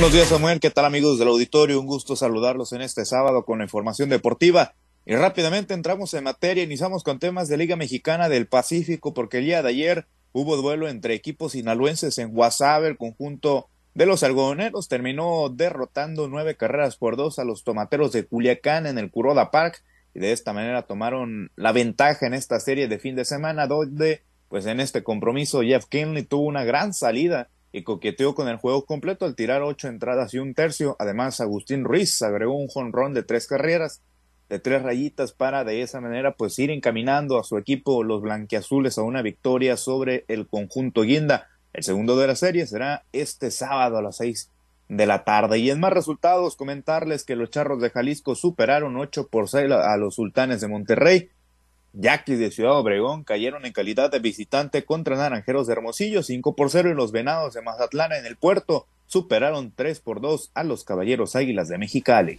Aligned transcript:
buenos 0.00 0.14
días, 0.14 0.28
Samuel. 0.28 0.60
¿Qué 0.60 0.70
tal, 0.70 0.86
amigos 0.86 1.18
del 1.18 1.28
auditorio? 1.28 1.78
Un 1.78 1.84
gusto 1.84 2.16
saludarlos 2.16 2.72
en 2.72 2.80
este 2.80 3.04
sábado 3.04 3.44
con 3.44 3.58
la 3.58 3.64
información 3.64 4.08
deportiva. 4.08 4.72
Y 5.04 5.14
rápidamente 5.14 5.74
entramos 5.74 6.14
en 6.14 6.24
materia, 6.24 6.64
iniciamos 6.64 7.04
con 7.04 7.18
temas 7.18 7.48
de 7.48 7.58
Liga 7.58 7.76
Mexicana 7.76 8.30
del 8.30 8.46
Pacífico, 8.46 9.12
porque 9.12 9.38
el 9.38 9.44
día 9.44 9.62
de 9.62 9.68
ayer 9.68 10.06
hubo 10.32 10.56
duelo 10.56 10.88
entre 10.88 11.12
equipos 11.12 11.52
sinaloenses 11.52 12.16
en 12.16 12.30
Guasave, 12.30 12.88
el 12.88 12.96
conjunto 12.96 13.68
de 13.92 14.06
los 14.06 14.22
algodoneros 14.22 14.88
terminó 14.88 15.50
derrotando 15.50 16.28
nueve 16.28 16.56
carreras 16.56 16.96
por 16.96 17.16
dos 17.16 17.38
a 17.38 17.44
los 17.44 17.62
tomateros 17.62 18.10
de 18.12 18.24
Culiacán 18.24 18.86
en 18.86 18.96
el 18.96 19.10
Curoda 19.10 19.50
Park 19.50 19.84
y 20.14 20.20
de 20.20 20.32
esta 20.32 20.54
manera 20.54 20.80
tomaron 20.80 21.50
la 21.56 21.72
ventaja 21.72 22.26
en 22.26 22.32
esta 22.32 22.58
serie 22.58 22.88
de 22.88 22.98
fin 22.98 23.16
de 23.16 23.26
semana 23.26 23.66
donde 23.66 24.22
pues 24.48 24.64
en 24.64 24.80
este 24.80 25.02
compromiso 25.02 25.60
Jeff 25.60 25.84
Kinley 25.90 26.22
tuvo 26.22 26.46
una 26.46 26.64
gran 26.64 26.94
salida 26.94 27.50
y 27.72 27.82
coqueteó 27.82 28.34
con 28.34 28.48
el 28.48 28.56
juego 28.56 28.84
completo 28.84 29.24
al 29.24 29.36
tirar 29.36 29.62
ocho 29.62 29.88
entradas 29.88 30.34
y 30.34 30.38
un 30.38 30.54
tercio. 30.54 30.96
Además, 30.98 31.40
Agustín 31.40 31.84
Ruiz 31.84 32.20
agregó 32.22 32.54
un 32.54 32.68
jonrón 32.68 33.14
de 33.14 33.22
tres 33.22 33.46
carreras, 33.46 34.00
de 34.48 34.58
tres 34.58 34.82
rayitas, 34.82 35.32
para 35.32 35.64
de 35.64 35.82
esa 35.82 36.00
manera 36.00 36.32
pues 36.32 36.58
ir 36.58 36.70
encaminando 36.70 37.38
a 37.38 37.44
su 37.44 37.56
equipo 37.56 38.02
los 38.02 38.20
blanquiazules 38.22 38.98
a 38.98 39.02
una 39.02 39.22
victoria 39.22 39.76
sobre 39.76 40.24
el 40.28 40.48
conjunto 40.48 41.02
Guinda. 41.02 41.48
El 41.72 41.84
segundo 41.84 42.16
de 42.16 42.26
la 42.26 42.34
serie 42.34 42.66
será 42.66 43.04
este 43.12 43.50
sábado 43.52 43.98
a 43.98 44.02
las 44.02 44.16
seis 44.16 44.50
de 44.88 45.06
la 45.06 45.22
tarde. 45.22 45.58
Y 45.58 45.70
en 45.70 45.78
más 45.78 45.92
resultados, 45.92 46.56
comentarles 46.56 47.22
que 47.22 47.36
los 47.36 47.50
Charros 47.50 47.80
de 47.80 47.90
Jalisco 47.90 48.34
superaron 48.34 48.96
ocho 48.96 49.28
por 49.28 49.48
seis 49.48 49.70
a 49.70 49.96
los 49.96 50.16
Sultanes 50.16 50.60
de 50.60 50.68
Monterrey 50.68 51.30
Yaquis 51.92 52.38
de 52.38 52.50
Ciudad 52.50 52.78
Obregón 52.78 53.24
cayeron 53.24 53.66
en 53.66 53.72
calidad 53.72 54.10
de 54.10 54.20
visitante 54.20 54.84
contra 54.84 55.16
Naranjeros 55.16 55.66
de 55.66 55.72
Hermosillo 55.72 56.22
5 56.22 56.54
por 56.54 56.70
0 56.70 56.90
y 56.90 56.94
los 56.94 57.12
Venados 57.12 57.54
de 57.54 57.62
Mazatlán 57.62 58.12
en 58.12 58.26
el 58.26 58.36
puerto 58.36 58.86
superaron 59.06 59.72
3 59.74 60.00
por 60.00 60.20
2 60.20 60.52
a 60.54 60.62
los 60.62 60.84
Caballeros 60.84 61.34
Águilas 61.34 61.68
de 61.68 61.78
Mexicali. 61.78 62.38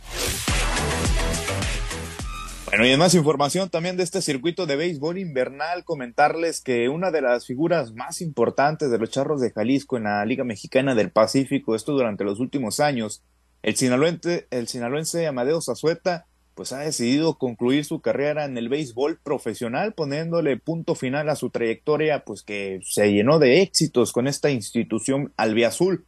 Bueno, 2.72 2.86
y 2.86 2.92
en 2.92 3.00
más 3.00 3.14
información 3.16 3.70
también 3.70 3.98
de 3.98 4.04
este 4.04 4.22
circuito 4.22 4.66
de 4.66 4.78
béisbol 4.78 5.18
invernal, 5.18 5.84
comentarles 5.84 6.62
que 6.62 6.88
una 6.88 7.12
de 7.12 7.22
las 7.22 7.46
figuras 7.46 7.92
más 7.94 8.22
importantes 8.22 8.90
de 8.90 8.98
los 8.98 9.10
Charros 9.10 9.42
de 9.42 9.52
Jalisco 9.52 9.98
en 9.98 10.04
la 10.04 10.24
Liga 10.24 10.46
Mexicana 10.46 10.96
del 10.96 11.12
Pacífico, 11.12 11.76
esto 11.76 11.92
durante 11.92 12.24
los 12.24 12.40
últimos 12.40 12.80
años, 12.80 13.24
el 13.62 13.76
sinaloense, 13.76 14.48
el 14.52 14.70
sinaloense 14.70 15.28
Amadeo 15.28 15.62
Zazueta, 15.62 16.28
pues 16.56 16.74
ha 16.74 16.80
decidido 16.80 17.38
concluir 17.38 17.86
su 17.86 18.02
carrera 18.02 18.46
en 18.46 18.58
el 18.58 18.70
béisbol 18.70 19.20
profesional, 19.24 19.94
poniéndole 19.94 20.58
punto 20.58 20.96
final 20.96 21.30
a 21.30 21.36
su 21.36 21.50
trayectoria, 21.50 22.24
pues 22.24 22.44
que 22.44 22.80
se 22.84 23.12
llenó 23.12 23.40
de 23.40 23.62
éxitos 23.62 24.12
con 24.12 24.28
esta 24.28 24.52
institución 24.52 25.34
albiazul. 25.38 26.06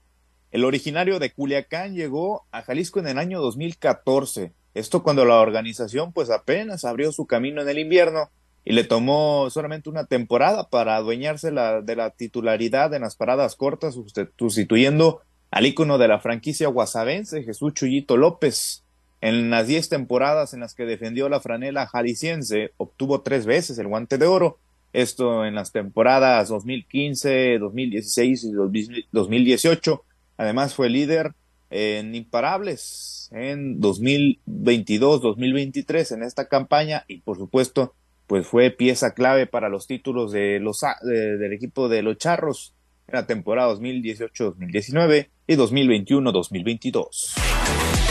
El 0.52 0.66
originario 0.66 1.20
de 1.20 1.32
Culiacán 1.32 1.96
llegó 1.96 2.46
a 2.52 2.62
Jalisco 2.62 3.00
en 3.00 3.08
el 3.08 3.18
año 3.18 3.42
2014. 3.42 4.54
Esto 4.74 5.04
cuando 5.04 5.26
la 5.26 5.40
organización 5.40 6.14
pues 6.14 6.30
apenas 6.30 6.86
abrió 6.86 7.12
su 7.12 7.26
camino 7.26 7.62
en 7.62 7.70
el 7.70 7.80
invierno 7.80 8.30
y 8.66 8.74
le 8.74 8.84
tomó 8.84 9.50
solamente 9.50 9.90
una 9.90 10.06
temporada 10.06 10.70
para 10.70 10.96
adueñarse 10.96 11.52
de 11.52 11.96
la 11.96 12.10
titularidad 12.12 12.94
en 12.94 13.02
las 13.02 13.16
paradas 13.16 13.56
cortas, 13.56 13.98
sustituyendo 14.38 15.22
al 15.52 15.66
ícono 15.66 15.98
de 15.98 16.08
la 16.08 16.20
franquicia 16.20 16.68
guasavense, 16.68 17.44
Jesús 17.44 17.74
Chuyito 17.74 18.18
López. 18.18 18.83
En 19.24 19.50
las 19.50 19.68
10 19.68 19.88
temporadas 19.88 20.54
en 20.54 20.60
las 20.60 20.74
que 20.74 20.84
defendió 20.84 21.30
la 21.30 21.40
franela 21.40 21.88
jalisciense, 21.88 22.74
obtuvo 22.76 23.22
tres 23.22 23.46
veces 23.46 23.80
el 23.80 23.88
guante 23.88 24.18
de 24.18 24.26
oro. 24.26 24.60
Esto 24.92 25.46
en 25.46 25.56
las 25.56 25.72
temporadas 25.72 26.50
2015, 26.50 27.58
2016 27.58 28.44
y 28.44 28.52
2018. 29.14 30.04
Además 30.36 30.76
fue 30.76 30.90
líder 30.90 31.32
en 31.70 32.16
imparables 32.16 33.30
en 33.32 33.80
2022, 33.80 35.22
2023 35.22 36.12
en 36.12 36.24
esta 36.24 36.50
campaña 36.50 37.06
y 37.08 37.22
por 37.22 37.38
supuesto 37.38 37.94
pues 38.28 38.46
fue 38.46 38.72
pieza 38.72 39.14
clave 39.14 39.48
para 39.48 39.70
los 39.70 39.88
títulos 39.88 40.34
de 40.34 40.60
los, 40.60 40.82
del 41.02 41.54
equipo 41.54 41.88
de 41.88 42.02
los 42.02 42.18
Charros 42.18 42.74
en 43.08 43.16
la 43.16 43.26
temporada 43.26 43.74
2018-2019 43.74 45.30
y 45.48 45.56
2021-2022. 45.56 48.03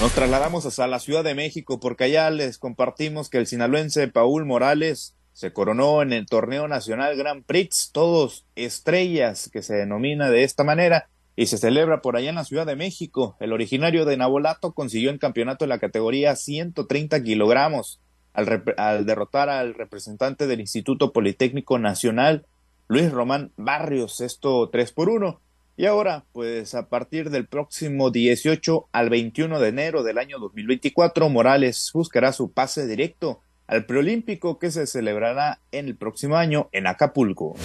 Nos 0.00 0.12
trasladamos 0.12 0.66
hasta 0.66 0.86
la 0.86 0.98
Ciudad 0.98 1.24
de 1.24 1.34
México 1.34 1.78
porque 1.78 2.04
allá 2.04 2.30
les 2.30 2.58
compartimos 2.58 3.28
que 3.28 3.38
el 3.38 3.46
sinaloense 3.46 4.08
Paul 4.08 4.44
Morales 4.44 5.14
se 5.32 5.52
coronó 5.52 6.00
en 6.02 6.12
el 6.12 6.26
torneo 6.26 6.68
nacional 6.68 7.16
Grand 7.16 7.44
Prix, 7.44 7.90
todos 7.92 8.46
estrellas 8.56 9.50
que 9.52 9.62
se 9.62 9.74
denomina 9.74 10.30
de 10.30 10.44
esta 10.44 10.64
manera 10.64 11.08
y 11.36 11.46
se 11.46 11.58
celebra 11.58 12.00
por 12.00 12.16
allá 12.16 12.30
en 12.30 12.36
la 12.36 12.44
Ciudad 12.44 12.66
de 12.66 12.76
México. 12.76 13.36
El 13.40 13.52
originario 13.52 14.04
de 14.04 14.16
Nabolato 14.16 14.72
consiguió 14.72 15.10
el 15.10 15.18
campeonato 15.18 15.64
en 15.64 15.70
la 15.70 15.78
categoría 15.78 16.34
130 16.34 17.22
kilogramos 17.22 18.00
al, 18.32 18.64
al 18.76 19.06
derrotar 19.06 19.48
al 19.48 19.74
representante 19.74 20.46
del 20.46 20.60
Instituto 20.60 21.12
Politécnico 21.12 21.78
Nacional, 21.78 22.46
Luis 22.88 23.10
Román 23.12 23.52
Barrios, 23.56 24.20
esto 24.20 24.68
3 24.70 24.92
por 24.92 25.08
1. 25.08 25.40
Y 25.76 25.86
ahora, 25.86 26.24
pues 26.32 26.76
a 26.76 26.88
partir 26.88 27.30
del 27.30 27.48
próximo 27.48 28.12
18 28.12 28.90
al 28.92 29.10
21 29.10 29.58
de 29.58 29.68
enero 29.68 30.04
del 30.04 30.18
año 30.18 30.38
2024, 30.38 31.28
Morales 31.28 31.90
buscará 31.92 32.32
su 32.32 32.52
pase 32.52 32.86
directo 32.86 33.40
al 33.66 33.84
preolímpico 33.84 34.60
que 34.60 34.70
se 34.70 34.86
celebrará 34.86 35.60
en 35.72 35.86
el 35.86 35.96
próximo 35.96 36.36
año 36.36 36.68
en 36.70 36.86
Acapulco. 36.86 37.56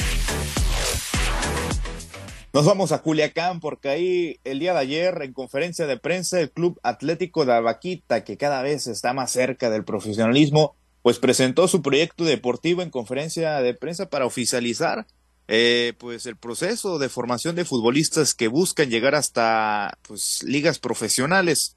Nos 2.52 2.66
vamos 2.66 2.92
a 2.92 3.04
Culiacán 3.04 3.60
porque 3.60 3.90
ahí 3.90 4.40
el 4.44 4.58
día 4.58 4.74
de 4.74 4.80
ayer 4.80 5.22
en 5.22 5.34
conferencia 5.34 5.86
de 5.86 5.98
prensa 5.98 6.40
el 6.40 6.50
Club 6.50 6.80
Atlético 6.82 7.46
de 7.46 7.54
Abaquita, 7.54 8.24
que 8.24 8.38
cada 8.38 8.64
vez 8.64 8.88
está 8.88 9.14
más 9.14 9.30
cerca 9.30 9.70
del 9.70 9.84
profesionalismo, 9.84 10.76
pues 11.04 11.20
presentó 11.20 11.68
su 11.68 11.84
proyecto 11.84 12.26
deportivo 12.26 12.82
en 12.82 12.90
conferencia 12.90 13.62
de 13.62 13.76
prensa 13.76 14.10
para 14.10 14.26
oficializar 14.26 15.06
eh, 15.52 15.94
pues 15.98 16.28
el 16.28 16.36
proceso 16.36 17.00
de 17.00 17.10
formación 17.10 17.56
de 17.56 17.66
futbolistas 17.66 18.36
que 18.36 18.48
buscan 18.48 18.92
llegar 18.92 19.16
hasta 19.16 19.98
pues 20.04 20.44
ligas 20.44 20.78
profesionales. 20.78 21.76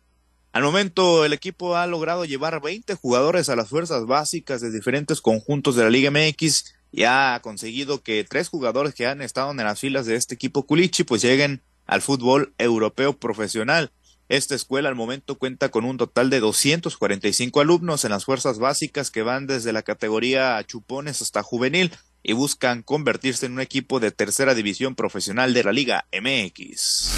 Al 0.52 0.62
momento 0.62 1.24
el 1.24 1.32
equipo 1.32 1.74
ha 1.74 1.86
logrado 1.86 2.26
llevar 2.26 2.60
20 2.60 2.94
jugadores 2.96 3.48
a 3.48 3.56
las 3.56 3.70
fuerzas 3.70 4.04
básicas 4.04 4.60
de 4.60 4.70
diferentes 4.70 5.22
conjuntos 5.22 5.74
de 5.74 5.84
la 5.84 5.88
Liga 5.88 6.10
MX 6.10 6.74
y 6.92 7.04
ha 7.04 7.40
conseguido 7.42 8.02
que 8.02 8.22
tres 8.28 8.50
jugadores 8.50 8.92
que 8.92 9.06
han 9.06 9.22
estado 9.22 9.50
en 9.52 9.56
las 9.56 9.80
filas 9.80 10.04
de 10.04 10.16
este 10.16 10.34
equipo 10.34 10.66
culichi 10.66 11.04
pues 11.04 11.22
lleguen 11.22 11.62
al 11.86 12.02
fútbol 12.02 12.52
europeo 12.58 13.14
profesional. 13.14 13.90
Esta 14.28 14.54
escuela 14.54 14.90
al 14.90 14.96
momento 14.96 15.38
cuenta 15.38 15.70
con 15.70 15.86
un 15.86 15.96
total 15.96 16.28
de 16.28 16.40
245 16.40 17.60
alumnos 17.62 18.04
en 18.04 18.10
las 18.10 18.26
fuerzas 18.26 18.58
básicas 18.58 19.10
que 19.10 19.22
van 19.22 19.46
desde 19.46 19.72
la 19.72 19.82
categoría 19.82 20.62
chupones 20.66 21.22
hasta 21.22 21.42
juvenil 21.42 21.90
y 22.22 22.32
buscan 22.34 22.82
convertirse 22.82 23.46
en 23.46 23.52
un 23.52 23.60
equipo 23.60 24.00
de 24.00 24.10
tercera 24.10 24.54
división 24.54 24.94
profesional 24.94 25.54
de 25.54 25.64
la 25.64 25.72
Liga 25.72 26.06
MX. 26.12 27.10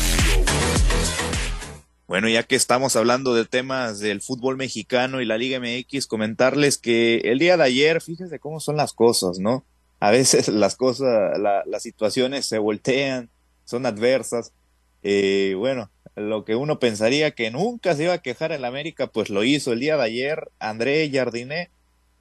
Bueno, 2.06 2.28
ya 2.28 2.42
que 2.42 2.54
estamos 2.54 2.96
hablando 2.96 3.34
de 3.34 3.44
temas 3.44 3.98
del 3.98 4.20
fútbol 4.20 4.56
mexicano 4.56 5.20
y 5.20 5.24
la 5.24 5.38
Liga 5.38 5.58
MX, 5.58 6.06
comentarles 6.06 6.78
que 6.78 7.16
el 7.24 7.38
día 7.38 7.56
de 7.56 7.64
ayer, 7.64 8.00
fíjense 8.00 8.38
cómo 8.38 8.60
son 8.60 8.76
las 8.76 8.92
cosas, 8.92 9.38
¿no? 9.38 9.64
A 10.00 10.10
veces 10.10 10.48
las 10.48 10.76
cosas, 10.76 11.38
las 11.38 11.82
situaciones 11.82 12.46
se 12.46 12.58
voltean, 12.58 13.30
son 13.64 13.86
adversas. 13.86 14.52
Eh, 15.02 15.54
bueno, 15.56 15.90
lo 16.14 16.44
que 16.44 16.56
uno 16.56 16.78
pensaría 16.78 17.30
que 17.32 17.50
nunca 17.50 17.94
se 17.94 18.04
iba 18.04 18.12
a 18.12 18.22
quejar 18.22 18.52
en 18.52 18.62
la 18.62 18.68
América, 18.68 19.06
pues 19.06 19.30
lo 19.30 19.42
hizo 19.42 19.72
el 19.72 19.80
día 19.80 19.96
de 19.96 20.04
ayer. 20.04 20.50
André 20.58 21.10
Jardiné 21.12 21.70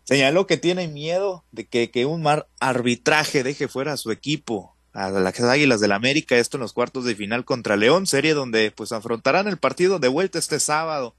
Señaló 0.04 0.48
que 0.48 0.58
tiene 0.58 0.88
miedo 0.88 1.46
de 1.52 1.66
que, 1.66 1.90
que 1.90 2.06
un 2.06 2.22
mal 2.22 2.48
arbitraje 2.60 3.44
deje 3.44 3.68
fuera 3.68 3.94
a 3.94 3.98
su 3.98 4.12
equipo, 4.12 4.76
a 4.92 5.10
las 5.10 5.40
Águilas 5.40 5.80
del 5.80 5.92
América, 5.92 6.38
esto 6.38 6.58
en 6.58 6.62
los 6.62 6.74
cuartos 6.74 7.06
de 7.06 7.16
final 7.16 7.46
contra 7.46 7.78
León, 7.78 8.06
serie 8.06 8.34
donde 8.34 8.72
pues 8.72 8.92
afrontarán 8.92 9.48
el 9.48 9.58
partido 9.58 10.00
de 10.00 10.08
vuelta 10.08 10.40
este 10.40 10.60
sábado 10.60 11.16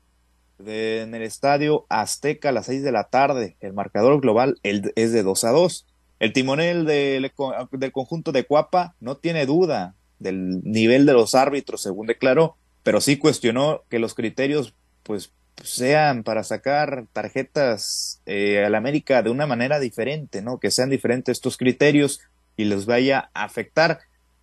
en 0.64 1.14
el 1.14 1.22
estadio 1.22 1.86
Azteca 1.88 2.50
a 2.50 2.52
las 2.52 2.66
seis 2.66 2.82
de 2.82 2.92
la 2.92 3.04
tarde. 3.04 3.56
El 3.60 3.72
marcador 3.72 4.20
global 4.20 4.58
es 4.62 5.12
de 5.12 5.22
2 5.22 5.44
a 5.44 5.50
2. 5.50 5.86
El 6.20 6.32
timonel 6.32 6.84
del, 6.84 7.32
del 7.72 7.92
conjunto 7.92 8.32
de 8.32 8.44
Cuapa 8.44 8.94
no 9.00 9.16
tiene 9.16 9.46
duda 9.46 9.94
del 10.18 10.62
nivel 10.62 11.06
de 11.06 11.12
los 11.12 11.34
árbitros, 11.34 11.82
según 11.82 12.06
declaró, 12.06 12.56
pero 12.82 13.00
sí 13.00 13.18
cuestionó 13.18 13.82
que 13.88 13.98
los 13.98 14.14
criterios 14.14 14.74
pues 15.02 15.32
sean 15.62 16.24
para 16.24 16.44
sacar 16.44 17.06
tarjetas 17.12 18.20
eh, 18.26 18.64
al 18.64 18.74
América 18.74 19.22
de 19.22 19.30
una 19.30 19.46
manera 19.46 19.78
diferente, 19.78 20.42
¿no? 20.42 20.58
Que 20.58 20.70
sean 20.70 20.90
diferentes 20.90 21.32
estos 21.32 21.56
criterios 21.56 22.20
y 22.56 22.64
les 22.64 22.86
vaya 22.86 23.30
a 23.34 23.44
afectar. 23.44 24.00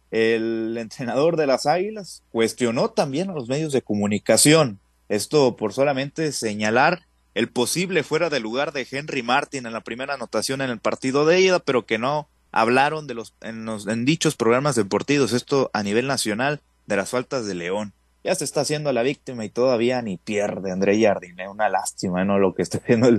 El 0.10 0.78
entrenador 0.78 1.38
de 1.38 1.48
las 1.48 1.66
Águilas 1.66 2.24
cuestionó 2.32 2.90
también 2.92 3.30
a 3.30 3.34
los 3.34 3.48
medios 3.48 3.72
de 3.72 3.82
comunicación. 3.82 4.80
Esto 5.10 5.56
por 5.56 5.74
solamente 5.74 6.32
señalar 6.32 7.04
el 7.34 7.50
posible 7.50 8.04
fuera 8.04 8.30
de 8.30 8.40
lugar 8.40 8.74
de 8.74 8.88
Henry 8.90 9.24
Martin 9.24 9.66
en 9.66 9.74
la 9.74 9.82
primera 9.82 10.16
anotación 10.16 10.62
en 10.62 10.70
el 10.70 10.80
partido 10.80 11.26
de 11.26 11.40
ida, 11.40 11.60
pero 11.60 11.86
que 11.86 11.98
no 11.98 12.28
hablaron 12.52 13.08
de 13.08 13.14
los 13.14 13.34
en, 13.42 13.64
los, 13.66 13.88
en 13.88 14.04
dichos 14.04 14.36
programas 14.36 14.76
deportivos, 14.76 15.32
esto 15.32 15.72
a 15.74 15.84
nivel 15.84 16.08
nacional, 16.08 16.62
de 16.88 16.98
las 16.98 17.10
faltas 17.10 17.46
de 17.46 17.56
León. 17.56 17.94
Ya 18.24 18.36
se 18.36 18.44
está 18.46 18.62
haciendo 18.62 18.94
la 18.94 19.02
víctima 19.02 19.46
y 19.46 19.50
todavía 19.50 20.02
ni 20.02 20.18
pierde 20.18 20.72
André 20.72 21.02
Jardine. 21.02 21.50
Una 21.50 21.70
lástima, 21.70 22.24
¿no? 22.24 22.38
Lo 22.38 22.54
que 22.54 22.62
está 22.62 22.78
haciendo 22.78 23.10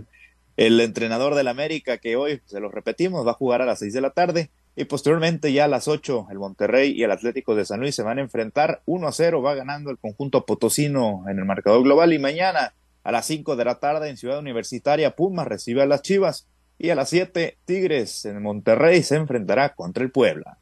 el, 0.57 0.81
entrenador 0.81 1.35
del 1.35 1.49
América, 1.49 1.99
que 1.99 2.15
hoy, 2.15 2.41
se 2.47 2.61
lo 2.61 2.71
repetimos, 2.71 3.27
va 3.27 3.33
a 3.33 3.35
jugar 3.35 3.63
a 3.63 3.67
las 3.67 3.81
seis 3.81 3.93
de 3.93 4.01
la 4.01 4.11
tarde. 4.11 4.51
Y 4.77 4.85
posteriormente 4.85 5.53
ya 5.53 5.65
a 5.65 5.69
las 5.69 5.89
ocho, 5.89 6.27
el 6.31 6.39
Monterrey 6.39 6.93
y 6.93 7.03
el 7.03 7.11
Atlético 7.11 7.55
de 7.55 7.65
San 7.65 7.81
Luis 7.81 7.95
se 7.95 8.03
van 8.03 8.19
a 8.19 8.23
enfrentar. 8.23 8.81
1 8.87 9.07
a 9.07 9.13
0 9.13 9.43
va 9.43 9.55
ganando 9.55 9.91
el 9.91 9.99
conjunto 9.99 10.47
potosino 10.47 11.25
en 11.29 11.39
el 11.39 11.45
marcador 11.45 11.83
global. 11.83 12.13
Y 12.13 12.19
mañana 12.19 12.73
a 13.03 13.13
las 13.13 13.27
cinco 13.27 13.57
de 13.57 13.65
la 13.65 13.81
tarde 13.81 14.09
en 14.09 14.17
Ciudad 14.17 14.39
Universitaria, 14.39 15.17
Pumas 15.17 15.49
recibe 15.49 15.83
a 15.83 15.87
las 15.87 16.03
Chivas. 16.03 16.47
Y 16.79 16.91
a 16.91 16.95
las 16.95 17.11
siete, 17.11 17.59
Tigres 17.65 18.25
en 18.25 18.41
Monterrey 18.43 19.03
se 19.03 19.17
enfrentará 19.17 19.75
contra 19.75 20.03
el 20.05 20.11
Puebla. 20.11 20.59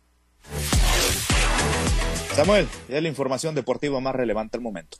Samuel, 2.45 2.69
es 2.89 3.03
la 3.03 3.09
información 3.09 3.55
deportiva 3.55 4.01
más 4.01 4.15
relevante 4.15 4.57
al 4.57 4.63
momento. 4.63 4.99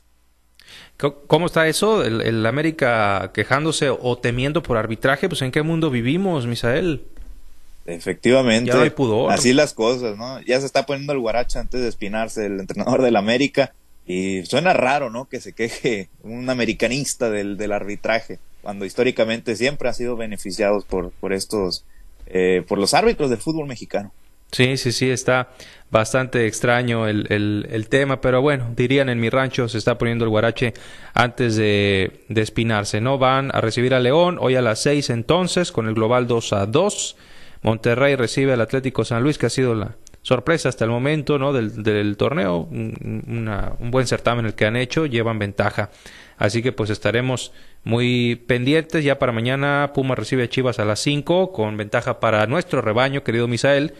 ¿Cómo 1.27 1.47
está 1.47 1.67
eso? 1.67 2.03
¿El, 2.03 2.45
América 2.45 3.31
quejándose 3.33 3.89
o 3.89 4.17
temiendo 4.17 4.61
por 4.61 4.77
arbitraje? 4.77 5.27
Pues 5.27 5.41
en 5.41 5.51
qué 5.51 5.63
mundo 5.63 5.89
vivimos, 5.89 6.45
Misael. 6.45 7.03
Efectivamente. 7.87 8.71
Ya 8.71 8.95
pudor. 8.95 9.31
Así 9.31 9.53
las 9.53 9.73
cosas, 9.73 10.15
¿no? 10.17 10.39
Ya 10.41 10.59
se 10.59 10.67
está 10.67 10.85
poniendo 10.85 11.13
el 11.13 11.19
guaracha 11.19 11.59
antes 11.59 11.81
de 11.81 11.87
espinarse 11.87 12.45
el 12.45 12.59
entrenador 12.59 13.01
del 13.01 13.15
América. 13.15 13.73
Y 14.05 14.45
suena 14.45 14.73
raro, 14.73 15.09
¿no? 15.09 15.27
Que 15.27 15.39
se 15.39 15.53
queje 15.53 16.09
un 16.23 16.49
americanista 16.49 17.29
del, 17.29 17.57
del 17.57 17.71
arbitraje, 17.71 18.39
cuando 18.61 18.85
históricamente 18.85 19.55
siempre 19.55 19.89
ha 19.89 19.93
sido 19.93 20.15
beneficiados 20.15 20.85
por, 20.85 21.11
por 21.11 21.33
estos, 21.33 21.85
eh, 22.27 22.63
por 22.67 22.77
los 22.77 22.93
árbitros 22.93 23.29
del 23.29 23.39
fútbol 23.39 23.67
mexicano. 23.67 24.11
Sí, 24.51 24.75
sí, 24.75 24.91
sí, 24.91 25.09
está 25.09 25.49
bastante 25.91 26.47
extraño 26.47 27.07
el, 27.07 27.27
el, 27.29 27.67
el, 27.69 27.89
tema, 27.89 28.21
pero 28.21 28.41
bueno, 28.41 28.73
dirían 28.75 29.09
en 29.09 29.19
mi 29.19 29.29
rancho 29.29 29.67
se 29.67 29.77
está 29.77 29.97
poniendo 29.97 30.23
el 30.23 30.29
guarache 30.29 30.73
antes 31.13 31.57
de, 31.57 32.23
de 32.29 32.41
espinarse, 32.41 33.01
¿no? 33.01 33.17
Van 33.17 33.51
a 33.53 33.61
recibir 33.61 33.93
a 33.93 33.99
León 33.99 34.37
hoy 34.39 34.55
a 34.55 34.61
las 34.61 34.81
seis 34.81 35.09
entonces 35.09 35.71
con 35.71 35.87
el 35.87 35.93
global 35.93 36.27
2 36.27 36.53
a 36.53 36.65
2. 36.65 37.17
Monterrey 37.63 38.15
recibe 38.15 38.53
al 38.53 38.61
Atlético 38.61 39.05
San 39.05 39.21
Luis, 39.21 39.37
que 39.37 39.45
ha 39.45 39.49
sido 39.49 39.75
la 39.75 39.95
sorpresa 40.21 40.69
hasta 40.69 40.85
el 40.85 40.91
momento, 40.91 41.37
¿no? 41.37 41.53
Del, 41.53 41.83
del 41.83 42.17
torneo, 42.17 42.67
un 42.71 43.91
buen 43.91 44.07
certamen 44.07 44.45
el 44.45 44.55
que 44.55 44.65
han 44.65 44.75
hecho, 44.75 45.05
llevan 45.05 45.39
ventaja. 45.39 45.91
Así 46.37 46.63
que 46.63 46.71
pues 46.71 46.89
estaremos 46.89 47.51
muy 47.83 48.35
pendientes. 48.47 49.03
Ya 49.03 49.19
para 49.19 49.31
mañana 49.31 49.91
Puma 49.93 50.15
recibe 50.15 50.43
a 50.43 50.49
Chivas 50.49 50.79
a 50.79 50.85
las 50.85 50.99
5 51.01 51.51
con 51.51 51.77
ventaja 51.77 52.19
para 52.19 52.47
nuestro 52.47 52.81
rebaño, 52.81 53.23
querido 53.23 53.47
Misael 53.47 53.93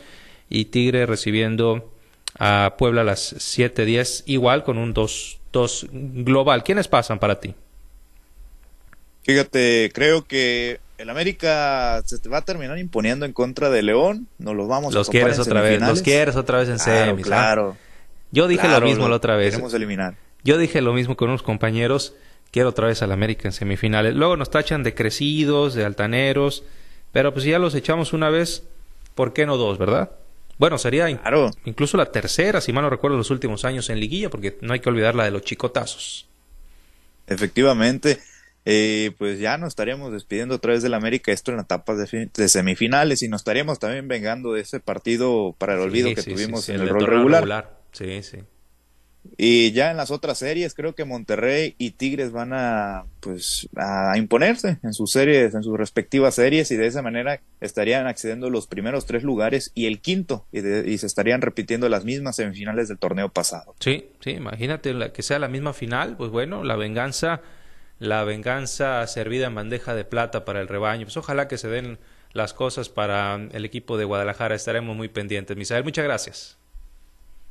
y 0.52 0.66
Tigre 0.66 1.06
recibiendo 1.08 1.92
a 2.38 2.76
Puebla 2.78 3.02
a 3.02 3.04
las 3.04 3.34
7:10 3.34 4.24
igual 4.28 4.64
con 4.64 4.78
un 4.78 4.94
2-2 4.94 5.90
global. 6.24 6.64
¿Quiénes 6.64 6.88
pasan 6.88 7.20
para 7.20 7.40
ti? 7.40 7.56
Fíjate, 9.24 9.92
creo 9.94 10.26
que 10.26 10.80
el 10.98 11.10
América 11.10 12.02
se 12.06 12.28
va 12.30 12.40
a 12.40 12.42
terminar 12.46 12.78
imponiendo 12.78 13.26
en 13.26 13.34
contra 13.34 13.70
de 13.70 13.82
León. 13.82 14.28
Nos 14.38 14.56
los 14.56 14.68
vamos 14.68 14.94
los 14.94 15.10
quieres 15.10 15.40
otra 15.40 15.62
vez, 15.62 15.82
los 15.82 16.02
quieres 16.02 16.36
otra 16.36 16.60
vez 16.60 16.70
en 16.70 16.78
claro, 16.78 17.18
Claro. 17.18 17.78
Yo 18.32 18.48
dije 18.48 18.68
lo 18.68 18.82
mismo 18.82 19.08
la 19.10 19.16
otra 19.16 19.36
vez. 19.36 19.52
Queremos 19.52 19.74
eliminar. 19.74 20.16
Yo 20.44 20.58
dije 20.58 20.82
lo 20.82 20.94
mismo 20.94 21.16
con 21.16 21.30
unos 21.30 21.44
compañeros. 21.44 22.14
Quiero 22.52 22.70
otra 22.70 22.88
vez 22.88 23.02
al 23.02 23.12
América 23.12 23.48
en 23.48 23.54
semifinales. 23.54 24.16
Luego 24.16 24.36
nos 24.38 24.50
tachan 24.50 24.84
de 24.84 24.94
crecidos, 24.94 25.74
de 25.74 25.86
altaneros. 25.86 26.64
Pero 27.12 27.34
pues 27.34 27.44
si 27.44 27.52
ya 27.52 27.60
los 27.60 27.76
echamos 27.76 28.14
una 28.14 28.30
vez, 28.30 28.64
¿por 29.16 29.34
qué 29.34 29.46
no 29.46 29.58
dos, 29.58 29.78
verdad? 29.78 30.12
Bueno, 30.62 30.78
sería 30.78 31.10
incluso 31.66 31.98
la 31.98 32.12
tercera, 32.12 32.62
si 32.62 32.72
mal 32.72 32.84
no 32.84 32.92
recuerdo, 32.92 33.16
en 33.16 33.18
los 33.18 33.32
últimos 33.32 33.66
años 33.66 33.90
en 33.90 34.00
liguilla, 34.00 34.30
porque 34.30 34.60
no 34.62 34.74
hay 34.74 34.80
que 34.80 34.90
olvidar 34.90 35.16
la 35.16 35.24
de 35.24 35.32
los 35.32 35.42
chicotazos. 35.42 36.30
Efectivamente, 37.26 38.20
eh, 38.66 39.10
pues 39.18 39.40
ya 39.40 39.58
nos 39.58 39.70
estaríamos 39.70 40.14
despidiendo 40.14 40.54
otra 40.54 40.74
vez 40.74 40.84
del 40.84 40.94
América, 40.94 41.32
esto 41.32 41.50
en 41.50 41.58
la 41.58 41.64
etapa 41.64 41.96
de, 41.96 42.48
semifinales, 42.48 43.24
y 43.24 43.28
nos 43.28 43.42
estaríamos 43.42 43.80
también 43.80 44.08
vengando 44.08 44.54
de 44.54 44.62
ese 44.62 44.80
partido 44.80 45.56
para 45.58 45.74
el 45.74 45.80
olvido 45.80 46.14
que 46.14 46.22
tuvimos 46.22 46.70
en 46.70 46.82
el, 46.82 46.90
rol 46.90 47.08
regular. 47.08 47.42
regular. 47.42 47.80
Sí, 47.94 48.22
sí. 48.22 48.38
Y 49.38 49.72
ya 49.72 49.92
en 49.92 49.98
las 49.98 50.10
otras 50.10 50.40
series 50.40 50.74
creo 50.74 50.96
que 50.96 51.06
Monterrey 51.06 51.76
y 51.78 51.92
Tigres 51.92 52.32
van 52.32 52.54
a 52.54 53.06
pues 53.20 53.70
a 53.76 54.18
imponerse 54.18 54.80
en 54.84 54.94
sus 54.94 55.12
series, 55.12 55.54
en 55.54 55.64
sus 55.64 55.78
respectivas 55.78 56.36
series 56.36 56.72
y 56.72 56.76
de 56.76 56.88
esa 56.88 57.02
manera 57.02 57.40
estarían 57.60 58.08
accediendo 58.08 58.50
los 58.50 58.66
primeros 58.66 59.06
tres 59.06 59.24
lugares 59.24 59.72
y 59.76 59.86
el 59.86 60.00
quinto 60.00 60.46
y, 60.52 60.62
se 60.98 61.06
estarían 61.06 61.42
repitiendo 61.42 61.88
las 61.88 62.04
mismas 62.04 62.36
semifinales 62.36 62.88
del 62.88 62.98
torneo 62.98 63.30
pasado. 63.30 63.76
Sí, 63.80 64.10
sí, 64.22 64.32
imagínate 64.32 65.12
que 65.12 65.24
sea 65.24 65.40
la 65.40 65.48
misma 65.48 65.74
final, 65.74 66.18
pues 66.18 66.32
bueno, 66.32 66.64
la 66.64 66.76
venganza, 66.76 67.42
la 68.00 68.24
venganza 68.24 69.06
servida 69.08 69.48
en 69.48 69.56
bandeja 69.56 69.94
de 69.94 70.04
plata 70.04 70.46
para 70.46 70.62
el 70.62 70.68
rebaño. 70.68 71.06
Pues 71.06 71.18
ojalá 71.18 71.48
que 71.48 71.58
se 71.58 71.68
den 71.68 72.00
las 72.34 72.54
cosas 72.54 72.90
para 72.90 73.36
el 73.36 73.66
equipo 73.66 73.98
de 73.98 74.06
Guadalajara, 74.06 74.56
estaremos 74.56 74.96
muy 74.96 75.10
pendientes. 75.10 75.56
Misael, 75.58 75.84
muchas 75.84 76.06
gracias. 76.06 76.58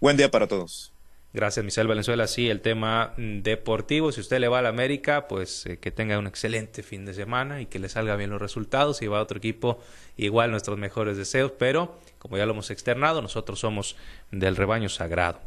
Buen 0.01 0.17
día 0.17 0.31
para 0.31 0.47
todos. 0.47 0.93
Gracias, 1.33 1.65
Michelle 1.65 1.87
Valenzuela. 1.89 2.27
Sí, 2.27 2.51
el 2.51 2.61
tema 2.61 3.15
deportivo. 3.17 4.11
Si 4.11 4.21
usted 4.21 4.41
le 4.41 4.49
va 4.49 4.59
a 4.59 4.63
la 4.63 4.69
América, 4.71 5.29
pues 5.29 5.65
eh, 5.67 5.79
que 5.79 5.93
tenga 5.93 6.19
un 6.19 6.27
excelente 6.27 6.83
fin 6.83 7.07
de 7.07 7.15
semana 7.15 7.61
y 7.61 7.67
que 7.67 7.79
le 7.79 7.89
salga 7.89 8.17
bien 8.17 8.31
los 8.31 8.43
resultados. 8.43 8.97
Si 8.97 9.07
va 9.07 9.19
a 9.19 9.23
otro 9.23 9.39
equipo, 9.39 9.79
igual 10.17 10.51
nuestros 10.51 10.77
mejores 10.77 11.17
deseos. 11.17 11.53
Pero, 11.57 12.01
como 12.19 12.37
ya 12.37 12.47
lo 12.47 12.53
hemos 12.53 12.73
externado, 12.73 13.23
nosotros 13.23 13.61
somos 13.61 13.95
del 14.33 14.57
rebaño 14.57 14.89
sagrado. 14.89 15.39